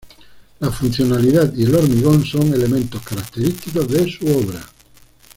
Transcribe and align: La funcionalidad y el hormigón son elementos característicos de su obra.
La 0.61 0.71
funcionalidad 0.71 1.53
y 1.55 1.61
el 1.61 1.75
hormigón 1.75 2.25
son 2.25 2.51
elementos 2.51 3.03
característicos 3.03 3.87
de 3.87 4.11
su 4.11 4.25
obra. 4.35 4.67